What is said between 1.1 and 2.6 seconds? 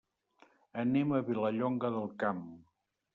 a Vilallonga del Camp.